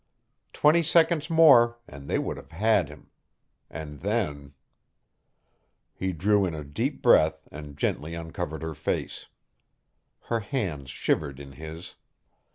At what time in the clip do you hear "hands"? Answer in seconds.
10.39-10.89